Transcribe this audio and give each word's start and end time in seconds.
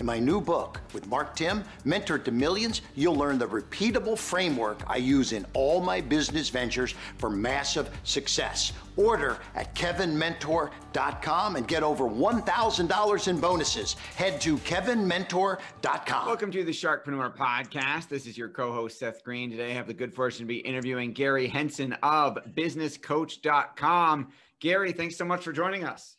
In 0.00 0.06
my 0.06 0.18
new 0.18 0.40
book 0.40 0.80
with 0.94 1.06
Mark 1.08 1.36
Timm, 1.36 1.62
Mentor 1.84 2.18
to 2.20 2.30
Millions, 2.30 2.80
you'll 2.94 3.16
learn 3.16 3.38
the 3.38 3.46
repeatable 3.46 4.16
framework 4.16 4.80
I 4.86 4.96
use 4.96 5.32
in 5.32 5.44
all 5.52 5.82
my 5.82 6.00
business 6.00 6.48
ventures 6.48 6.94
for 7.18 7.28
massive 7.28 7.90
success. 8.04 8.72
Order 8.96 9.36
at 9.54 9.74
kevinmentor.com 9.74 11.56
and 11.56 11.68
get 11.68 11.82
over 11.82 12.04
$1,000 12.04 13.28
in 13.28 13.40
bonuses. 13.40 13.92
Head 14.16 14.40
to 14.40 14.56
kevinmentor.com. 14.56 16.26
Welcome 16.26 16.50
to 16.50 16.64
the 16.64 16.72
Sharkpreneur 16.72 17.36
Podcast. 17.36 18.08
This 18.08 18.26
is 18.26 18.38
your 18.38 18.48
co 18.48 18.72
host, 18.72 18.98
Seth 18.98 19.22
Greene. 19.22 19.50
Today 19.50 19.72
I 19.72 19.74
have 19.74 19.86
the 19.86 19.92
good 19.92 20.14
fortune 20.14 20.46
to 20.46 20.48
be 20.48 20.60
interviewing 20.60 21.12
Gary 21.12 21.46
Henson 21.46 21.92
of 22.02 22.38
businesscoach.com. 22.54 24.28
Gary, 24.60 24.92
thanks 24.92 25.16
so 25.16 25.26
much 25.26 25.44
for 25.44 25.52
joining 25.52 25.84
us. 25.84 26.16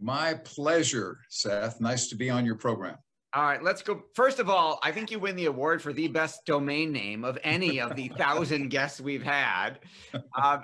My 0.00 0.34
pleasure, 0.34 1.18
Seth. 1.28 1.80
Nice 1.80 2.08
to 2.08 2.16
be 2.16 2.28
on 2.30 2.44
your 2.44 2.56
program. 2.56 2.96
All 3.34 3.42
right, 3.42 3.62
let's 3.62 3.82
go. 3.82 4.02
First 4.14 4.38
of 4.38 4.48
all, 4.48 4.78
I 4.82 4.92
think 4.92 5.10
you 5.10 5.18
win 5.18 5.36
the 5.36 5.46
award 5.46 5.82
for 5.82 5.92
the 5.92 6.08
best 6.08 6.44
domain 6.46 6.92
name 6.92 7.24
of 7.24 7.38
any 7.42 7.80
of 7.80 7.94
the 7.94 8.08
thousand 8.16 8.68
guests 8.68 9.00
we've 9.00 9.22
had. 9.22 9.80
Uh, 10.34 10.58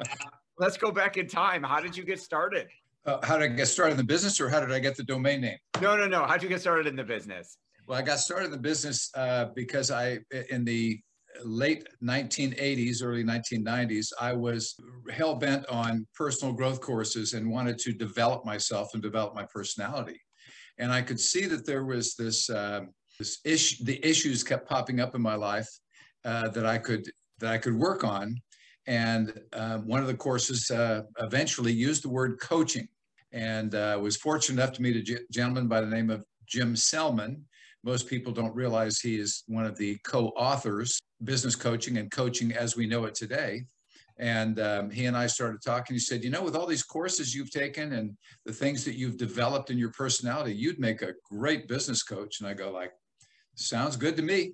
let's 0.59 0.77
go 0.77 0.91
back 0.91 1.17
in 1.17 1.27
time. 1.27 1.63
How 1.63 1.81
did 1.81 1.97
you 1.97 2.05
get 2.05 2.21
started? 2.21 2.69
Uh, 3.05 3.19
how 3.25 3.37
did 3.37 3.53
I 3.53 3.55
get 3.55 3.67
started 3.67 3.93
in 3.93 3.97
the 3.99 4.05
business, 4.05 4.41
or 4.41 4.49
how 4.49 4.61
did 4.61 4.71
I 4.71 4.79
get 4.79 4.97
the 4.97 5.03
domain 5.03 5.41
name? 5.41 5.59
No, 5.81 5.97
no, 5.97 6.07
no. 6.07 6.25
How 6.25 6.35
did 6.35 6.45
you 6.45 6.49
get 6.49 6.61
started 6.61 6.87
in 6.87 6.97
the 6.97 7.05
business? 7.05 7.59
Well, 7.87 7.99
I 7.99 8.03
got 8.03 8.21
started 8.21 8.47
in 8.47 8.53
the 8.53 8.59
business 8.59 9.11
uh, 9.17 9.47
because 9.55 9.91
I, 9.91 10.21
in 10.51 10.65
the 10.65 11.01
late 11.45 11.87
1980s, 12.03 13.03
early 13.03 13.25
1990s, 13.25 14.09
I 14.21 14.33
was 14.33 14.75
hell 15.11 15.35
bent 15.35 15.67
on 15.69 16.07
personal 16.15 16.55
growth 16.55 16.81
courses 16.81 17.35
and 17.35 17.51
wanted 17.51 17.79
to 17.79 17.93
develop 17.93 18.45
myself 18.45 18.91
and 18.95 19.03
develop 19.03 19.35
my 19.35 19.45
personality. 19.45 20.21
And 20.79 20.93
I 20.93 21.03
could 21.03 21.21
see 21.21 21.47
that 21.47 21.67
there 21.67 21.85
was 21.85 22.15
this, 22.15 22.49
uh, 22.51 22.83
this 23.19 23.41
issue, 23.45 23.85
the 23.85 24.05
issues 24.05 24.43
kept 24.43 24.69
popping 24.69 25.01
up 25.01 25.15
in 25.15 25.23
my 25.23 25.35
life 25.35 25.69
uh, 26.25 26.49
that 26.49 26.67
I 26.67 26.79
could 26.79 27.05
that 27.39 27.53
I 27.53 27.59
could 27.59 27.75
work 27.75 28.05
on. 28.05 28.37
And 28.87 29.41
uh, 29.53 29.79
one 29.79 30.01
of 30.01 30.07
the 30.07 30.15
courses 30.15 30.71
uh, 30.71 31.03
eventually 31.19 31.73
used 31.73 32.05
the 32.05 32.09
word 32.09 32.39
coaching, 32.41 32.89
and 33.33 33.75
uh, 33.75 33.99
was 34.01 34.17
fortunate 34.17 34.63
enough 34.63 34.75
to 34.77 34.83
meet 34.83 34.97
a 34.97 35.21
gentleman 35.31 35.67
by 35.67 35.81
the 35.81 35.87
name 35.87 36.11
of 36.11 36.25
Jim 36.47 36.77
Selman, 36.77 37.45
most 37.85 38.07
people 38.07 38.33
don't 38.33 38.55
realize 38.55 39.01
he 39.01 39.17
is 39.17 39.43
one 39.47 39.65
of 39.65 39.77
the 39.77 39.99
co-authors, 40.05 41.01
Business 41.25 41.57
Coaching 41.57 41.99
and 41.99 42.11
Coaching 42.11 42.53
as 42.53 42.77
we 42.77 42.87
know 42.87 43.05
it 43.05 43.15
today. 43.15 43.65
And 44.19 44.61
um, 44.61 44.91
he 44.91 45.07
and 45.07 45.17
I 45.17 45.27
started 45.27 45.63
talking. 45.65 45.95
He 45.95 46.01
said, 46.01 46.23
you 46.23 46.31
know, 46.31 46.43
with 46.43 46.55
all 46.55 46.67
these 46.67 46.83
courses 46.83 47.35
you've 47.35 47.51
taken 47.51 47.95
and 47.95 48.17
the 48.45 48.53
things 48.53 48.85
that 48.85 48.97
you've 48.97 49.17
developed 49.17 49.71
in 49.71 49.79
your 49.79 49.91
personality, 49.91 50.55
you'd 50.55 50.79
make 50.79 51.03
a 51.03 51.15
great 51.31 51.67
business 51.67 52.03
coach. 52.03 52.41
And 52.41 52.49
I 52.49 52.55
go 52.55 52.71
like, 52.71 52.93
sounds 53.55 53.97
good 53.97 54.17
to 54.17 54.23
me. 54.23 54.53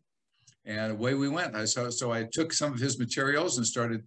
And 0.65 0.93
away 0.93 1.15
we 1.15 1.29
went. 1.29 1.57
I 1.57 1.65
so, 1.65 1.91
so 1.91 2.13
I 2.13 2.27
took 2.33 2.53
some 2.53 2.73
of 2.73 2.79
his 2.79 2.99
materials 2.99 3.59
and 3.59 3.67
started 3.67 4.07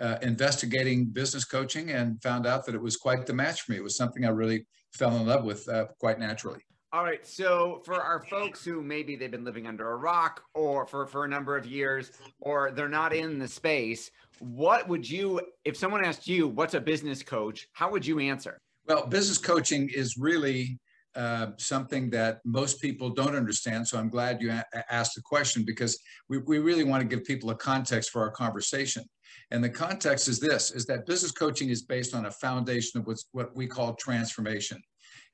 uh, 0.00 0.16
investigating 0.22 1.06
business 1.06 1.44
coaching 1.44 1.90
and 1.90 2.20
found 2.22 2.46
out 2.46 2.66
that 2.66 2.74
it 2.74 2.82
was 2.82 2.96
quite 2.96 3.26
the 3.26 3.34
match 3.34 3.62
for 3.62 3.72
me. 3.72 3.78
It 3.78 3.84
was 3.84 3.96
something 3.96 4.24
I 4.24 4.30
really 4.30 4.66
fell 4.92 5.16
in 5.16 5.26
love 5.26 5.44
with 5.44 5.68
uh, 5.68 5.86
quite 5.98 6.18
naturally. 6.18 6.60
All 6.92 7.04
right. 7.04 7.24
So 7.24 7.82
for 7.84 7.94
our 7.94 8.18
folks 8.24 8.64
who 8.64 8.82
maybe 8.82 9.14
they've 9.14 9.30
been 9.30 9.44
living 9.44 9.68
under 9.68 9.92
a 9.92 9.96
rock 9.96 10.42
or 10.54 10.86
for, 10.86 11.06
for 11.06 11.24
a 11.24 11.28
number 11.28 11.56
of 11.56 11.64
years, 11.64 12.10
or 12.40 12.72
they're 12.72 12.88
not 12.88 13.12
in 13.12 13.38
the 13.38 13.46
space, 13.46 14.10
what 14.40 14.88
would 14.88 15.08
you, 15.08 15.40
if 15.64 15.76
someone 15.76 16.04
asked 16.04 16.26
you, 16.26 16.48
what's 16.48 16.74
a 16.74 16.80
business 16.80 17.22
coach, 17.22 17.68
how 17.74 17.92
would 17.92 18.04
you 18.04 18.18
answer? 18.18 18.58
Well, 18.88 19.06
business 19.06 19.38
coaching 19.38 19.88
is 19.94 20.16
really 20.16 20.80
uh, 21.14 21.48
something 21.58 22.10
that 22.10 22.40
most 22.44 22.82
people 22.82 23.10
don't 23.10 23.36
understand. 23.36 23.86
So 23.86 23.96
I'm 23.96 24.08
glad 24.08 24.42
you 24.42 24.50
a- 24.50 24.92
asked 24.92 25.14
the 25.14 25.22
question 25.22 25.64
because 25.64 25.96
we, 26.28 26.38
we 26.38 26.58
really 26.58 26.82
want 26.82 27.02
to 27.02 27.16
give 27.16 27.24
people 27.24 27.50
a 27.50 27.54
context 27.54 28.10
for 28.10 28.20
our 28.20 28.32
conversation. 28.32 29.04
And 29.52 29.62
the 29.62 29.70
context 29.70 30.26
is 30.26 30.40
this, 30.40 30.72
is 30.72 30.86
that 30.86 31.06
business 31.06 31.30
coaching 31.30 31.68
is 31.68 31.82
based 31.82 32.16
on 32.16 32.26
a 32.26 32.32
foundation 32.32 32.98
of 32.98 33.06
what's, 33.06 33.28
what 33.30 33.54
we 33.54 33.68
call 33.68 33.94
transformation 33.94 34.82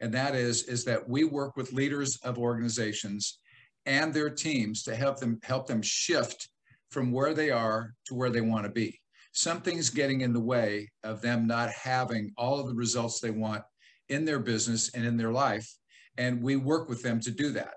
and 0.00 0.12
that 0.12 0.34
is 0.34 0.64
is 0.64 0.84
that 0.84 1.08
we 1.08 1.24
work 1.24 1.56
with 1.56 1.72
leaders 1.72 2.16
of 2.22 2.38
organizations 2.38 3.38
and 3.86 4.12
their 4.12 4.30
teams 4.30 4.82
to 4.82 4.94
help 4.94 5.18
them 5.18 5.38
help 5.42 5.66
them 5.66 5.82
shift 5.82 6.48
from 6.90 7.12
where 7.12 7.34
they 7.34 7.50
are 7.50 7.94
to 8.06 8.14
where 8.14 8.30
they 8.30 8.40
want 8.40 8.64
to 8.64 8.70
be. 8.70 9.00
Something's 9.32 9.90
getting 9.90 10.22
in 10.22 10.32
the 10.32 10.40
way 10.40 10.90
of 11.04 11.20
them 11.20 11.46
not 11.46 11.70
having 11.70 12.32
all 12.36 12.58
of 12.58 12.68
the 12.68 12.74
results 12.74 13.20
they 13.20 13.30
want 13.30 13.62
in 14.08 14.24
their 14.24 14.38
business 14.38 14.94
and 14.94 15.04
in 15.04 15.16
their 15.16 15.32
life, 15.32 15.68
and 16.16 16.42
we 16.42 16.56
work 16.56 16.88
with 16.88 17.02
them 17.02 17.20
to 17.20 17.30
do 17.30 17.50
that. 17.50 17.74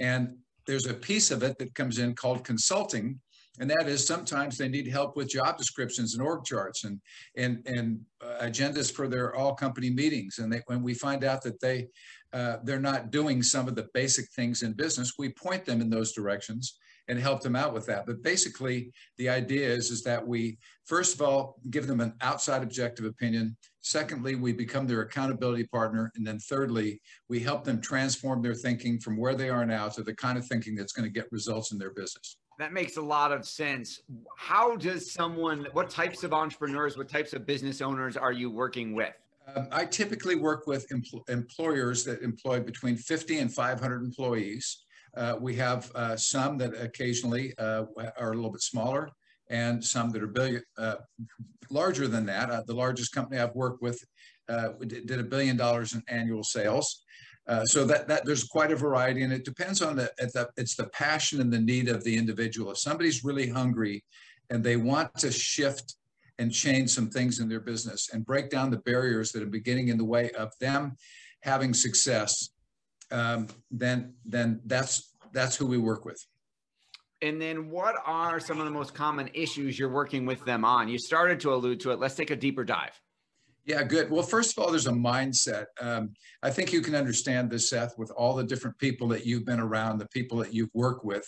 And 0.00 0.36
there's 0.66 0.86
a 0.86 0.94
piece 0.94 1.30
of 1.30 1.42
it 1.42 1.58
that 1.58 1.74
comes 1.74 1.98
in 1.98 2.14
called 2.14 2.44
consulting, 2.44 3.20
and 3.60 3.70
that 3.70 3.86
is 3.86 4.06
sometimes 4.06 4.56
they 4.56 4.68
need 4.68 4.86
help 4.86 5.16
with 5.16 5.28
job 5.28 5.58
descriptions 5.58 6.14
and 6.14 6.22
org 6.22 6.44
charts 6.44 6.84
and 6.84 7.00
and 7.36 7.62
and 7.66 8.00
uh, 8.22 8.44
agendas 8.44 8.90
for 8.90 9.08
their 9.08 9.34
all 9.34 9.54
company 9.54 9.90
meetings. 9.90 10.38
And 10.38 10.50
they, 10.52 10.62
when 10.66 10.82
we 10.82 10.94
find 10.94 11.22
out 11.22 11.42
that 11.42 11.60
they 11.60 11.88
uh, 12.32 12.56
they're 12.64 12.80
not 12.80 13.10
doing 13.10 13.42
some 13.42 13.68
of 13.68 13.74
the 13.74 13.88
basic 13.92 14.30
things 14.30 14.62
in 14.62 14.72
business 14.72 15.14
we 15.18 15.28
point 15.30 15.66
them 15.66 15.80
in 15.82 15.90
those 15.90 16.12
directions 16.12 16.78
and 17.08 17.18
help 17.18 17.42
them 17.42 17.56
out 17.56 17.74
with 17.74 17.84
that. 17.86 18.06
But 18.06 18.22
basically 18.22 18.90
the 19.18 19.28
idea 19.28 19.68
is 19.68 19.90
is 19.90 20.02
that 20.04 20.26
we 20.26 20.56
first 20.86 21.14
of 21.14 21.20
all 21.20 21.56
give 21.68 21.86
them 21.86 22.00
an 22.00 22.14
outside 22.22 22.62
objective 22.62 23.04
opinion. 23.04 23.54
Secondly 23.82 24.34
we 24.34 24.54
become 24.54 24.86
their 24.86 25.02
accountability 25.02 25.64
partner. 25.64 26.10
And 26.14 26.26
then 26.26 26.38
thirdly 26.38 27.02
we 27.28 27.40
help 27.40 27.64
them 27.64 27.82
transform 27.82 28.40
their 28.40 28.54
thinking 28.54 28.98
from 28.98 29.18
where 29.18 29.34
they 29.34 29.50
are 29.50 29.66
now 29.66 29.88
to 29.90 30.02
the 30.02 30.14
kind 30.14 30.38
of 30.38 30.46
thinking 30.46 30.74
that's 30.74 30.94
going 30.94 31.04
to 31.04 31.12
get 31.12 31.30
results 31.30 31.70
in 31.72 31.76
their 31.76 31.92
business 31.92 32.38
that 32.58 32.72
makes 32.72 32.96
a 32.96 33.02
lot 33.02 33.32
of 33.32 33.46
sense. 33.46 34.00
How 34.36 34.76
does 34.76 35.10
someone, 35.12 35.66
what 35.72 35.90
types 35.90 36.24
of 36.24 36.32
entrepreneurs, 36.32 36.96
what 36.96 37.08
types 37.08 37.32
of 37.32 37.46
business 37.46 37.80
owners 37.80 38.16
are 38.16 38.32
you 38.32 38.50
working 38.50 38.94
with? 38.94 39.14
Um, 39.54 39.68
I 39.72 39.84
typically 39.84 40.36
work 40.36 40.66
with 40.66 40.86
empl- 40.90 41.28
employers 41.28 42.04
that 42.04 42.22
employ 42.22 42.60
between 42.60 42.96
50 42.96 43.38
and 43.38 43.52
500 43.52 44.04
employees. 44.04 44.84
Uh, 45.16 45.36
we 45.40 45.54
have 45.56 45.90
uh, 45.94 46.16
some 46.16 46.56
that 46.58 46.80
occasionally 46.80 47.52
uh, 47.58 47.84
are 48.18 48.32
a 48.32 48.34
little 48.34 48.52
bit 48.52 48.62
smaller 48.62 49.10
and 49.50 49.84
some 49.84 50.10
that 50.10 50.22
are 50.22 50.28
billion, 50.28 50.62
uh, 50.78 50.96
larger 51.70 52.08
than 52.08 52.24
that. 52.26 52.50
Uh, 52.50 52.62
the 52.66 52.74
largest 52.74 53.12
company 53.12 53.40
I've 53.40 53.54
worked 53.54 53.82
with 53.82 54.02
uh, 54.48 54.68
did 54.86 55.18
a 55.18 55.24
billion 55.24 55.56
dollars 55.56 55.94
in 55.94 56.02
annual 56.08 56.44
sales. 56.44 57.04
Uh, 57.48 57.64
so 57.64 57.84
that, 57.84 58.06
that 58.06 58.24
there's 58.24 58.44
quite 58.44 58.70
a 58.70 58.76
variety 58.76 59.22
and 59.22 59.32
it 59.32 59.44
depends 59.44 59.82
on 59.82 59.96
the, 59.96 60.10
the, 60.18 60.48
it's 60.56 60.76
the 60.76 60.86
passion 60.88 61.40
and 61.40 61.52
the 61.52 61.58
need 61.58 61.88
of 61.88 62.04
the 62.04 62.16
individual. 62.16 62.70
If 62.70 62.78
somebody's 62.78 63.24
really 63.24 63.48
hungry 63.48 64.04
and 64.50 64.62
they 64.62 64.76
want 64.76 65.12
to 65.18 65.32
shift 65.32 65.96
and 66.38 66.52
change 66.52 66.90
some 66.90 67.10
things 67.10 67.40
in 67.40 67.48
their 67.48 67.60
business 67.60 68.10
and 68.12 68.24
break 68.24 68.48
down 68.48 68.70
the 68.70 68.78
barriers 68.78 69.32
that 69.32 69.42
are 69.42 69.46
beginning 69.46 69.88
in 69.88 69.98
the 69.98 70.04
way 70.04 70.30
of 70.30 70.52
them 70.60 70.96
having 71.40 71.74
success, 71.74 72.50
um, 73.10 73.48
then, 73.70 74.14
then 74.24 74.60
that's, 74.66 75.12
that's 75.32 75.56
who 75.56 75.66
we 75.66 75.78
work 75.78 76.04
with. 76.04 76.24
And 77.22 77.40
then 77.40 77.70
what 77.70 77.96
are 78.04 78.38
some 78.38 78.58
of 78.60 78.64
the 78.64 78.70
most 78.70 78.94
common 78.94 79.30
issues 79.34 79.78
you're 79.78 79.88
working 79.88 80.26
with 80.26 80.44
them 80.44 80.64
on? 80.64 80.88
You 80.88 80.98
started 80.98 81.40
to 81.40 81.52
allude 81.54 81.80
to 81.80 81.90
it. 81.90 81.98
Let's 81.98 82.14
take 82.14 82.30
a 82.30 82.36
deeper 82.36 82.64
dive. 82.64 83.00
Yeah, 83.64 83.84
good. 83.84 84.10
Well, 84.10 84.24
first 84.24 84.56
of 84.56 84.62
all, 84.62 84.70
there's 84.70 84.88
a 84.88 84.92
mindset. 84.92 85.66
Um, 85.80 86.14
I 86.42 86.50
think 86.50 86.72
you 86.72 86.80
can 86.80 86.96
understand 86.96 87.48
this, 87.48 87.70
Seth, 87.70 87.96
with 87.96 88.10
all 88.10 88.34
the 88.34 88.42
different 88.42 88.76
people 88.78 89.06
that 89.08 89.24
you've 89.24 89.44
been 89.44 89.60
around, 89.60 89.98
the 89.98 90.08
people 90.08 90.38
that 90.38 90.52
you've 90.52 90.74
worked 90.74 91.04
with. 91.04 91.24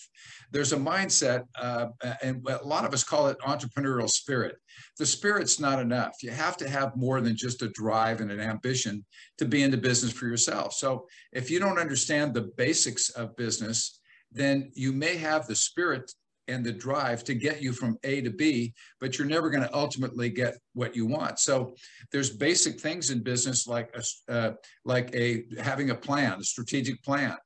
There's 0.51 0.73
a 0.73 0.77
mindset, 0.77 1.45
uh, 1.57 1.89
and 2.23 2.45
a 2.49 2.67
lot 2.67 2.85
of 2.85 2.93
us 2.93 3.05
call 3.05 3.29
it 3.29 3.39
entrepreneurial 3.39 4.11
spirit. 4.11 4.57
The 4.99 5.07
spirit's 5.07 5.61
not 5.61 5.79
enough. 5.79 6.17
You 6.25 6.33
have 6.33 6.57
to 6.57 6.69
have 6.69 6.97
more 6.97 7.21
than 7.21 7.37
just 7.37 7.63
a 7.63 7.69
drive 7.69 8.21
and 8.21 8.33
an 8.33 8.41
ambition 8.41 9.05
to 9.39 9.45
be 9.45 9.63
in 9.63 9.71
the 9.71 9.77
business 9.77 10.13
for 10.13 10.27
yourself. 10.27 10.73
So 10.73 11.07
if 11.33 11.53
you 11.53 11.61
don't 11.61 11.79
understand 11.79 12.35
the 12.35 12.51
basics 12.57 13.11
of 13.11 13.37
business, 13.37 14.01
then 14.33 14.73
you 14.75 14.93
may 14.93 15.17
have 15.17 15.47
the 15.47 15.55
spirit 15.55 16.13
and 16.49 16.65
the 16.65 16.73
drive 16.73 17.25
to 17.25 17.35
get 17.35 17.63
you 17.63 17.73
from 17.73 17.99
A 18.05 18.21
to 18.21 18.31
B, 18.31 18.75
but 19.01 19.19
you're 19.19 19.27
never 19.27 19.51
going 19.51 19.63
to 19.63 19.75
ultimately 19.75 20.29
get 20.29 20.57
what 20.75 20.95
you 20.95 21.07
want. 21.07 21.39
So 21.39 21.75
there's 22.13 22.31
basic 22.31 22.81
things 22.81 23.11
in 23.11 23.23
business 23.23 23.67
like 23.67 23.95
a, 23.95 24.33
uh, 24.33 24.53
like 24.85 25.15
a 25.15 25.45
having 25.61 25.91
a 25.91 25.95
plan, 25.95 26.39
a 26.41 26.45
strategic 26.45 27.03
plan, 27.03 27.37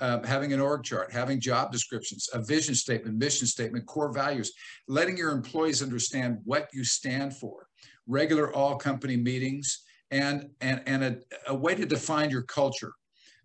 uh, 0.00 0.24
having 0.24 0.52
an 0.52 0.60
org 0.60 0.84
chart, 0.84 1.12
having 1.12 1.40
job 1.40 1.72
descriptions, 1.72 2.28
a 2.32 2.42
vision 2.42 2.74
statement, 2.74 3.16
mission 3.16 3.46
statement, 3.46 3.86
core 3.86 4.12
values, 4.12 4.52
letting 4.86 5.16
your 5.16 5.30
employees 5.30 5.82
understand 5.82 6.38
what 6.44 6.68
you 6.72 6.84
stand 6.84 7.36
for, 7.36 7.66
regular 8.06 8.52
all 8.54 8.76
company 8.76 9.16
meetings, 9.16 9.84
and 10.10 10.48
and 10.60 10.82
and 10.86 11.04
a, 11.04 11.16
a 11.48 11.54
way 11.54 11.74
to 11.74 11.86
define 11.86 12.30
your 12.30 12.42
culture. 12.42 12.92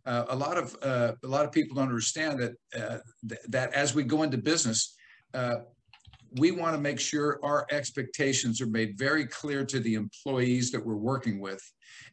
Uh, 0.06 0.26
a 0.30 0.36
lot 0.36 0.58
of 0.58 0.76
uh, 0.82 1.14
a 1.24 1.28
lot 1.28 1.46
of 1.46 1.52
people 1.52 1.76
don't 1.76 1.88
understand 1.88 2.40
that 2.40 2.54
uh, 2.76 2.98
th- 3.28 3.42
that 3.48 3.74
as 3.74 3.96
we 3.96 4.04
go 4.04 4.24
into 4.24 4.38
business, 4.38 4.96
uh, 5.34 5.56
we 6.40 6.52
want 6.52 6.76
to 6.76 6.82
make 6.82 7.00
sure 7.00 7.40
our 7.44 7.66
expectations 7.72 8.60
are 8.60 8.68
made 8.68 8.98
very 8.98 9.26
clear 9.28 9.64
to 9.66 9.80
the 9.80 9.96
employees 9.96 10.72
that 10.72 10.84
we're 10.84 10.96
working 10.96 11.40
with. 11.40 11.62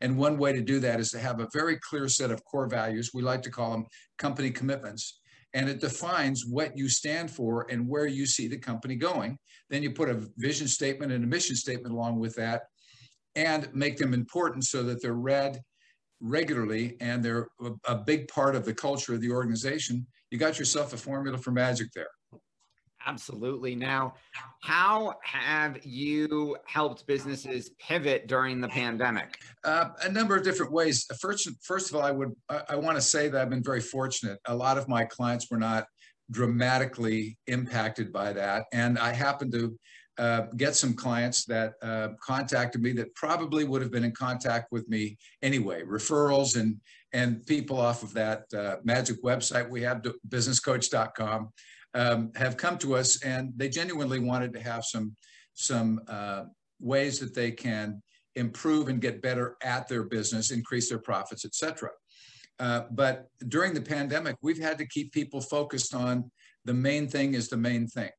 And 0.00 0.18
one 0.18 0.36
way 0.36 0.52
to 0.52 0.60
do 0.60 0.78
that 0.80 1.00
is 1.00 1.10
to 1.12 1.18
have 1.18 1.40
a 1.40 1.48
very 1.52 1.78
clear 1.78 2.08
set 2.08 2.30
of 2.30 2.44
core 2.44 2.68
values. 2.68 3.12
We 3.14 3.22
like 3.22 3.42
to 3.42 3.50
call 3.50 3.70
them 3.72 3.86
company 4.18 4.50
commitments. 4.50 5.20
And 5.54 5.68
it 5.68 5.80
defines 5.80 6.44
what 6.46 6.76
you 6.76 6.88
stand 6.88 7.30
for 7.30 7.66
and 7.70 7.88
where 7.88 8.06
you 8.06 8.26
see 8.26 8.46
the 8.46 8.58
company 8.58 8.94
going. 8.94 9.38
Then 9.68 9.82
you 9.82 9.90
put 9.90 10.10
a 10.10 10.26
vision 10.36 10.68
statement 10.68 11.12
and 11.12 11.24
a 11.24 11.26
mission 11.26 11.56
statement 11.56 11.94
along 11.94 12.20
with 12.20 12.36
that 12.36 12.62
and 13.34 13.68
make 13.74 13.96
them 13.96 14.14
important 14.14 14.64
so 14.64 14.82
that 14.84 15.02
they're 15.02 15.14
read 15.14 15.60
regularly 16.20 16.96
and 17.00 17.24
they're 17.24 17.48
a, 17.86 17.96
big 17.96 18.28
part 18.28 18.54
of 18.54 18.64
the 18.64 18.74
culture 18.74 19.14
of 19.14 19.20
the 19.20 19.30
organization. 19.30 20.06
You 20.30 20.38
got 20.38 20.58
yourself 20.58 20.92
a 20.92 20.96
formula 20.96 21.38
for 21.38 21.50
magic 21.50 21.88
there. 21.94 22.10
Absolutely. 23.06 23.74
Now, 23.74 24.14
how 24.62 25.14
have 25.22 25.84
you 25.84 26.56
helped 26.66 27.06
businesses 27.06 27.70
pivot 27.78 28.26
during 28.26 28.60
the 28.60 28.68
pandemic? 28.68 29.38
Uh, 29.64 29.90
a 30.02 30.10
number 30.10 30.36
of 30.36 30.42
different 30.42 30.70
ways. 30.70 31.06
First, 31.18 31.48
first 31.62 31.90
of 31.90 31.96
all, 31.96 32.02
I 32.02 32.10
would 32.10 32.32
I, 32.48 32.62
I 32.70 32.76
want 32.76 32.96
to 32.96 33.02
say 33.02 33.28
that 33.28 33.40
I've 33.40 33.50
been 33.50 33.62
very 33.62 33.80
fortunate. 33.80 34.38
A 34.46 34.54
lot 34.54 34.76
of 34.76 34.86
my 34.88 35.04
clients 35.04 35.50
were 35.50 35.58
not 35.58 35.86
dramatically 36.30 37.38
impacted 37.46 38.12
by 38.12 38.32
that, 38.34 38.64
and 38.72 38.98
I 38.98 39.12
happened 39.12 39.52
to 39.52 39.78
uh, 40.18 40.42
get 40.56 40.76
some 40.76 40.92
clients 40.92 41.46
that 41.46 41.74
uh, 41.82 42.08
contacted 42.22 42.82
me 42.82 42.92
that 42.92 43.14
probably 43.14 43.64
would 43.64 43.80
have 43.80 43.90
been 43.90 44.04
in 44.04 44.12
contact 44.12 44.70
with 44.70 44.86
me 44.88 45.16
anyway. 45.42 45.82
Referrals 45.82 46.60
and 46.60 46.76
and 47.12 47.44
people 47.46 47.80
off 47.80 48.02
of 48.02 48.12
that 48.12 48.44
uh, 48.56 48.76
magic 48.84 49.22
website 49.24 49.68
we 49.68 49.82
have, 49.82 50.06
businesscoach.com 50.28 51.50
um, 51.94 52.30
have 52.36 52.56
come 52.56 52.78
to 52.78 52.94
us 52.96 53.22
and 53.22 53.52
they 53.56 53.68
genuinely 53.68 54.18
wanted 54.18 54.52
to 54.52 54.60
have 54.60 54.84
some, 54.84 55.16
some 55.54 56.00
uh, 56.08 56.44
ways 56.80 57.18
that 57.18 57.34
they 57.34 57.50
can 57.50 58.02
improve 58.36 58.88
and 58.88 59.00
get 59.00 59.22
better 59.22 59.56
at 59.62 59.88
their 59.88 60.04
business, 60.04 60.50
increase 60.50 60.88
their 60.88 60.98
profits, 60.98 61.44
et 61.44 61.54
cetera. 61.54 61.90
Uh, 62.58 62.82
but 62.90 63.26
during 63.48 63.74
the 63.74 63.80
pandemic, 63.80 64.36
we've 64.42 64.62
had 64.62 64.78
to 64.78 64.86
keep 64.86 65.12
people 65.12 65.40
focused 65.40 65.94
on 65.94 66.30
the 66.64 66.74
main 66.74 67.08
thing 67.08 67.34
is 67.34 67.48
the 67.48 67.56
main 67.56 67.86
thing. 67.86 68.10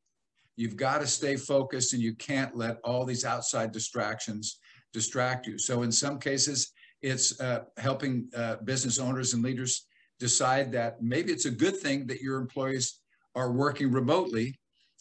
You've 0.57 0.75
got 0.75 1.01
to 1.01 1.07
stay 1.07 1.35
focused 1.35 1.93
and 1.93 2.01
you 2.01 2.15
can't 2.15 2.55
let 2.57 2.77
all 2.83 3.05
these 3.05 3.23
outside 3.23 3.71
distractions 3.71 4.59
distract 4.93 5.47
you. 5.47 5.57
So 5.57 5.83
in 5.83 5.91
some 5.91 6.19
cases, 6.19 6.71
it's 7.01 7.39
uh, 7.39 7.63
helping 7.77 8.29
uh, 8.35 8.57
business 8.63 8.99
owners 8.99 9.33
and 9.33 9.43
leaders 9.43 9.87
decide 10.19 10.71
that 10.73 11.01
maybe 11.01 11.31
it's 11.31 11.45
a 11.45 11.51
good 11.51 11.77
thing 11.77 12.05
that 12.07 12.21
your 12.21 12.37
employees 12.39 13.00
are 13.35 13.51
working 13.51 13.91
remotely 13.91 14.59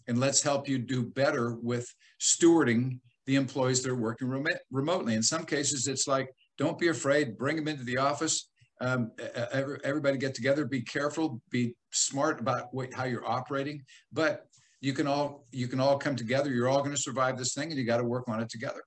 and 0.09 0.19
let's 0.19 0.43
help 0.43 0.69
you 0.69 0.79
do 0.79 1.03
better 1.03 1.57
with 1.63 1.93
stewarding 2.21 2.99
the 3.27 3.37
employees 3.37 3.83
that 3.83 3.91
are 3.91 3.97
working 3.97 4.29
rem- 4.29 4.47
remotely. 4.71 5.15
In 5.15 5.23
some 5.23 5.45
cases, 5.45 5.87
it's 5.87 6.09
like, 6.09 6.31
don't 6.59 6.79
be 6.79 6.89
afraid, 6.89 7.39
bring 7.39 7.57
them 7.57 7.69
into 7.69 7.85
the 7.85 7.97
office. 7.97 8.49
Um, 8.81 9.13
everybody 9.85 10.19
get 10.19 10.35
together, 10.35 10.65
be 10.65 10.83
careful, 10.83 11.41
be 11.51 11.75
smart 11.93 12.41
about 12.41 12.73
what, 12.73 12.93
how 12.95 13.05
you're 13.05 13.29
operating, 13.29 13.83
but 14.13 14.47
you 14.81 14.95
can 14.95 15.07
all 15.07 15.47
you 15.53 15.69
can 15.69 15.79
all 15.79 15.99
come 15.99 16.17
together. 16.17 16.51
You're 16.51 16.69
all 16.69 16.81
going 16.81 16.95
to 16.95 17.01
survive 17.01 17.37
this 17.37 17.53
thing, 17.53 17.69
and 17.69 17.79
you 17.79 17.85
got 17.85 17.99
to 17.99 18.05
work 18.05 18.25
on 18.29 18.41
it 18.41 18.49
together. 18.49 18.83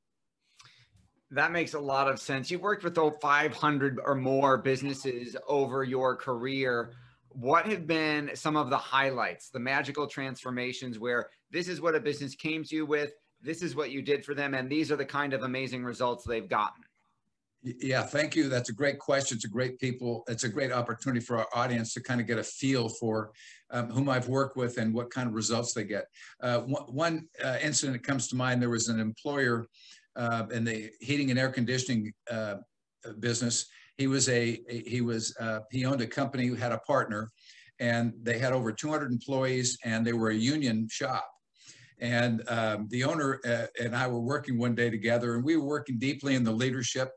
That 1.29 1.51
makes 1.51 1.73
a 1.73 1.79
lot 1.79 2.07
of 2.07 2.19
sense. 2.19 2.49
You've 2.49 2.61
worked 2.61 2.83
with 2.83 2.95
500 2.95 3.99
or 4.03 4.15
more 4.15 4.57
businesses 4.57 5.35
over 5.47 5.83
your 5.83 6.15
career 6.15 6.93
what 7.33 7.65
have 7.65 7.87
been 7.87 8.31
some 8.35 8.55
of 8.55 8.69
the 8.69 8.77
highlights, 8.77 9.49
the 9.49 9.59
magical 9.59 10.07
transformations 10.07 10.99
where 10.99 11.29
this 11.51 11.67
is 11.67 11.81
what 11.81 11.95
a 11.95 11.99
business 11.99 12.35
came 12.35 12.63
to 12.63 12.75
you 12.75 12.85
with, 12.85 13.13
this 13.41 13.61
is 13.61 13.75
what 13.75 13.91
you 13.91 14.01
did 14.01 14.23
for 14.23 14.33
them, 14.33 14.53
and 14.53 14.69
these 14.69 14.91
are 14.91 14.95
the 14.95 15.05
kind 15.05 15.33
of 15.33 15.43
amazing 15.43 15.83
results 15.83 16.25
they've 16.25 16.47
gotten? 16.47 16.83
Yeah, 17.63 18.03
thank 18.03 18.35
you. 18.35 18.49
That's 18.49 18.69
a 18.69 18.73
great 18.73 18.99
question. 18.99 19.37
It's 19.37 19.45
a 19.45 19.49
great 19.49 19.79
people. 19.79 20.25
It's 20.27 20.43
a 20.43 20.49
great 20.49 20.73
opportunity 20.73 21.21
for 21.21 21.37
our 21.37 21.47
audience 21.55 21.93
to 21.93 22.01
kind 22.01 22.19
of 22.19 22.27
get 22.27 22.37
a 22.37 22.43
feel 22.43 22.89
for 22.89 23.31
um, 23.71 23.89
whom 23.89 24.09
I've 24.09 24.27
worked 24.27 24.57
with 24.57 24.77
and 24.77 24.93
what 24.93 25.09
kind 25.11 25.29
of 25.29 25.33
results 25.33 25.73
they 25.73 25.85
get. 25.85 26.05
Uh, 26.41 26.59
one, 26.59 27.27
uh, 27.43 27.57
incident 27.61 28.01
that 28.01 28.05
comes 28.05 28.27
to 28.29 28.35
mind, 28.35 28.61
there 28.61 28.69
was 28.69 28.89
an 28.89 28.99
employer 28.99 29.65
uh, 30.17 30.45
in 30.51 30.65
the 30.65 30.91
heating 30.99 31.29
and 31.29 31.39
air 31.39 31.49
conditioning 31.49 32.13
uh, 32.29 32.55
business 33.19 33.67
he 33.97 34.07
was 34.07 34.29
a, 34.29 34.59
he 34.67 35.01
was 35.01 35.35
uh, 35.39 35.59
he 35.71 35.85
owned 35.85 36.01
a 36.01 36.07
company 36.07 36.47
who 36.47 36.55
had 36.55 36.71
a 36.71 36.79
partner, 36.79 37.31
and 37.79 38.13
they 38.21 38.39
had 38.39 38.53
over 38.53 38.71
200 38.71 39.11
employees, 39.11 39.77
and 39.83 40.05
they 40.05 40.13
were 40.13 40.29
a 40.29 40.35
union 40.35 40.87
shop. 40.89 41.29
And 41.99 42.43
um, 42.49 42.87
the 42.89 43.03
owner 43.03 43.39
uh, 43.45 43.67
and 43.79 43.95
I 43.95 44.07
were 44.07 44.19
working 44.19 44.57
one 44.57 44.75
day 44.75 44.89
together, 44.89 45.35
and 45.35 45.43
we 45.43 45.57
were 45.57 45.65
working 45.65 45.99
deeply 45.99 46.35
in 46.35 46.43
the 46.43 46.51
leadership 46.51 47.09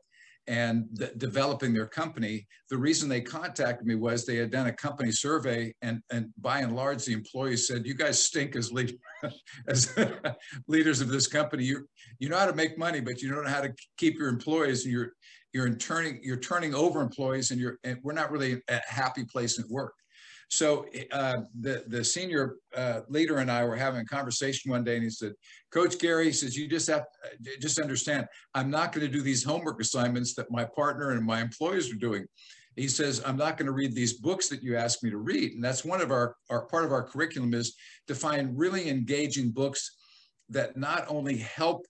and 0.47 0.85
developing 1.17 1.73
their 1.73 1.87
company. 1.87 2.47
The 2.69 2.77
reason 2.77 3.09
they 3.09 3.21
contacted 3.21 3.85
me 3.85 3.95
was 3.95 4.25
they 4.25 4.37
had 4.37 4.51
done 4.51 4.67
a 4.67 4.73
company 4.73 5.11
survey, 5.11 5.73
and 5.81 6.01
and 6.11 6.27
by 6.39 6.59
and 6.59 6.75
large, 6.75 7.05
the 7.05 7.13
employees 7.13 7.67
said, 7.67 7.85
"You 7.85 7.93
guys 7.93 8.23
stink 8.23 8.55
as 8.55 8.71
lead, 8.71 8.97
as 9.67 9.93
leaders 10.67 11.01
of 11.01 11.09
this 11.09 11.27
company. 11.27 11.63
You 11.65 11.87
you 12.19 12.29
know 12.29 12.37
how 12.37 12.45
to 12.45 12.55
make 12.55 12.77
money, 12.77 13.01
but 13.01 13.21
you 13.21 13.29
don't 13.29 13.43
know 13.43 13.49
how 13.49 13.61
to 13.61 13.73
keep 13.97 14.17
your 14.17 14.29
employees, 14.29 14.85
and 14.85 14.93
you're 14.93 15.13
you're 15.53 15.73
turning 15.75 16.19
you're 16.23 16.37
turning 16.37 16.75
over 16.75 17.01
employees 17.01 17.51
and 17.51 17.59
you're 17.59 17.79
and 17.83 17.97
we're 18.03 18.13
not 18.13 18.31
really 18.31 18.61
a 18.69 18.81
happy 18.87 19.25
place 19.25 19.59
at 19.59 19.65
work 19.69 19.93
so 20.49 20.85
uh, 21.11 21.37
the 21.59 21.83
the 21.87 22.03
senior 22.03 22.55
uh, 22.75 23.01
leader 23.09 23.37
and 23.37 23.51
I 23.51 23.65
were 23.65 23.75
having 23.75 24.01
a 24.01 24.05
conversation 24.05 24.71
one 24.71 24.83
day, 24.83 24.95
and 24.95 25.03
he 25.03 25.09
said, 25.09 25.33
"Coach 25.71 25.99
Gary," 25.99 26.25
he 26.25 26.31
says, 26.31 26.55
"You 26.55 26.67
just 26.67 26.87
have 26.87 27.03
to, 27.43 27.59
just 27.59 27.79
understand. 27.79 28.27
I'm 28.53 28.69
not 28.69 28.93
going 28.93 29.05
to 29.05 29.11
do 29.11 29.21
these 29.21 29.43
homework 29.43 29.81
assignments 29.81 30.33
that 30.35 30.49
my 30.49 30.63
partner 30.63 31.11
and 31.11 31.25
my 31.25 31.41
employees 31.41 31.91
are 31.91 31.97
doing." 31.97 32.25
He 32.77 32.87
says, 32.87 33.21
"I'm 33.25 33.35
not 33.35 33.57
going 33.57 33.65
to 33.65 33.73
read 33.73 33.93
these 33.93 34.19
books 34.19 34.47
that 34.47 34.63
you 34.63 34.77
asked 34.77 35.03
me 35.03 35.09
to 35.09 35.17
read." 35.17 35.53
And 35.53 35.63
that's 35.63 35.83
one 35.83 35.99
of 35.99 36.11
our 36.11 36.35
our 36.49 36.65
part 36.67 36.85
of 36.85 36.93
our 36.93 37.03
curriculum 37.03 37.53
is 37.53 37.75
to 38.07 38.15
find 38.15 38.57
really 38.57 38.89
engaging 38.89 39.51
books 39.51 39.97
that 40.49 40.77
not 40.77 41.03
only 41.09 41.37
help 41.37 41.85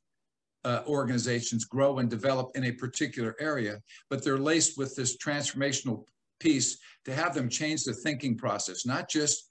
uh, 0.66 0.82
organizations 0.88 1.64
grow 1.64 2.00
and 2.00 2.10
develop 2.10 2.50
in 2.56 2.64
a 2.64 2.72
particular 2.72 3.36
area, 3.40 3.80
but 4.10 4.24
they're 4.24 4.40
laced 4.40 4.80
with 4.80 4.96
this 4.96 5.16
transformational 5.16 6.06
piece 6.40 6.78
to 7.06 7.14
have 7.14 7.34
them 7.34 7.50
change 7.50 7.84
the 7.84 7.94
thinking 7.94 8.38
process, 8.38 8.86
not 8.86 9.10
just 9.10 9.48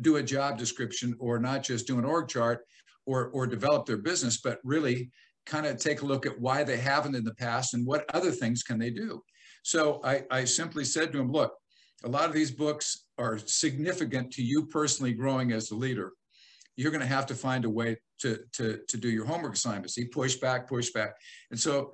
do 0.00 0.16
a 0.16 0.22
job 0.22 0.58
description 0.58 1.14
or 1.18 1.38
not 1.38 1.62
just 1.62 1.86
do 1.86 1.98
an 1.98 2.04
org 2.04 2.28
chart 2.28 2.64
or, 3.06 3.28
or 3.30 3.46
develop 3.46 3.86
their 3.86 3.98
business, 3.98 4.40
but 4.40 4.58
really 4.64 5.10
kind 5.44 5.66
of 5.66 5.76
take 5.76 6.02
a 6.02 6.06
look 6.06 6.24
at 6.24 6.40
why 6.40 6.62
they 6.64 6.78
haven't 6.78 7.14
in 7.14 7.24
the 7.24 7.34
past 7.34 7.74
and 7.74 7.86
what 7.86 8.04
other 8.14 8.30
things 8.30 8.62
can 8.62 8.78
they 8.78 8.90
do. 8.90 9.22
So 9.64 10.00
I, 10.04 10.22
I 10.30 10.44
simply 10.44 10.84
said 10.84 11.12
to 11.12 11.20
him, 11.20 11.30
look, 11.30 11.52
a 12.04 12.08
lot 12.08 12.28
of 12.28 12.34
these 12.34 12.50
books 12.50 13.06
are 13.18 13.38
significant 13.38 14.32
to 14.32 14.42
you 14.42 14.66
personally 14.66 15.12
growing 15.12 15.52
as 15.52 15.70
a 15.70 15.76
leader. 15.76 16.12
You're 16.76 16.90
going 16.90 17.02
to 17.02 17.06
have 17.06 17.26
to 17.26 17.34
find 17.34 17.64
a 17.64 17.70
way 17.70 17.96
to, 18.20 18.40
to, 18.54 18.80
to 18.88 18.96
do 18.96 19.10
your 19.10 19.26
homework 19.26 19.54
assignments. 19.54 19.94
He 19.94 20.06
pushed 20.06 20.40
back, 20.40 20.68
pushed 20.68 20.94
back. 20.94 21.14
And 21.50 21.60
so 21.60 21.92